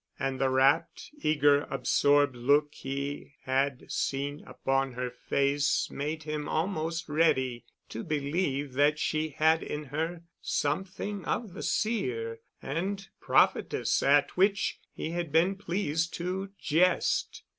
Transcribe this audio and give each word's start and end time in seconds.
And 0.17 0.41
the 0.41 0.49
rapt, 0.49 1.11
eager, 1.19 1.67
absorbed 1.69 2.35
look 2.35 2.73
he 2.73 3.35
had 3.43 3.83
seen 3.91 4.43
upon 4.47 4.93
her 4.93 5.11
face 5.11 5.91
made 5.91 6.23
him 6.23 6.49
almost 6.49 7.07
ready 7.07 7.65
to 7.89 8.03
believe 8.03 8.73
that 8.73 8.97
she 8.97 9.29
had 9.29 9.61
in 9.61 9.83
her 9.85 10.23
something 10.41 11.23
of 11.25 11.53
the 11.53 11.61
seer 11.61 12.39
and 12.63 13.09
prophetess 13.19 14.01
at 14.01 14.35
which 14.35 14.79
he 14.91 15.11
had 15.11 15.31
been 15.31 15.53
pleased 15.55 16.15
to 16.15 16.49
jest. 16.59 17.43